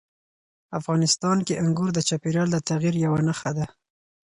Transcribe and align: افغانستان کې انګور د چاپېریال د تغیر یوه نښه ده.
افغانستان 0.79 1.37
کې 1.47 1.59
انګور 1.63 1.89
د 1.93 1.99
چاپېریال 2.07 2.47
د 2.51 2.57
تغیر 2.69 2.95
یوه 3.05 3.19
نښه 3.27 3.51
ده. 3.57 3.65